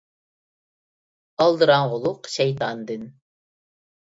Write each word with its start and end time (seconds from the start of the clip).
ئالدىراڭغۇلۇق 1.45 2.33
شەيتاندىن. 2.37 3.05